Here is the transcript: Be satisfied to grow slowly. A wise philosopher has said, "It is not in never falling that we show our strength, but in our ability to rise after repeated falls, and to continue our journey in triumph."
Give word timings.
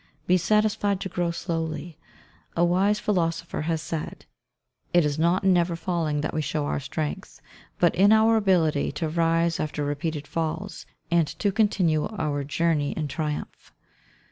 Be 0.25 0.35
satisfied 0.35 0.99
to 1.01 1.09
grow 1.09 1.29
slowly. 1.29 1.99
A 2.57 2.65
wise 2.65 2.97
philosopher 2.97 3.61
has 3.61 3.83
said, 3.83 4.25
"It 4.93 5.05
is 5.05 5.19
not 5.19 5.43
in 5.43 5.53
never 5.53 5.75
falling 5.75 6.21
that 6.21 6.33
we 6.33 6.41
show 6.41 6.65
our 6.65 6.79
strength, 6.79 7.39
but 7.77 7.93
in 7.93 8.11
our 8.11 8.35
ability 8.35 8.91
to 8.93 9.07
rise 9.09 9.59
after 9.59 9.85
repeated 9.85 10.25
falls, 10.25 10.87
and 11.11 11.27
to 11.37 11.51
continue 11.51 12.07
our 12.15 12.43
journey 12.43 12.93
in 12.93 13.07
triumph." 13.09 13.71